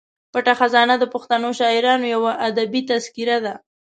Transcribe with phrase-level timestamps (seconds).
[0.33, 3.53] پټه خزانه د پښتنو شاعرانو یوه ادبي تذکره ده.